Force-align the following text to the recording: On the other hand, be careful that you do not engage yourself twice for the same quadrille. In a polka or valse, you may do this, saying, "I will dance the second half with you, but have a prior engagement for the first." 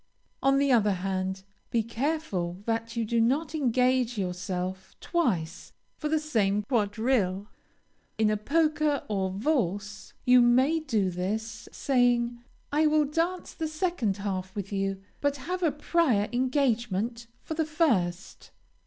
On 0.41 0.57
the 0.57 0.71
other 0.71 0.93
hand, 0.93 1.43
be 1.69 1.83
careful 1.83 2.63
that 2.65 2.95
you 2.95 3.05
do 3.05 3.21
not 3.21 3.53
engage 3.53 4.17
yourself 4.17 4.95
twice 4.99 5.73
for 5.95 6.09
the 6.09 6.17
same 6.17 6.63
quadrille. 6.63 7.47
In 8.17 8.31
a 8.31 8.35
polka 8.35 9.01
or 9.09 9.29
valse, 9.29 10.13
you 10.25 10.41
may 10.41 10.79
do 10.79 11.11
this, 11.11 11.69
saying, 11.71 12.43
"I 12.71 12.87
will 12.87 13.05
dance 13.05 13.53
the 13.53 13.67
second 13.67 14.17
half 14.17 14.55
with 14.55 14.73
you, 14.73 15.03
but 15.19 15.37
have 15.45 15.61
a 15.61 15.71
prior 15.71 16.27
engagement 16.33 17.27
for 17.43 17.53
the 17.53 17.63
first." 17.63 18.49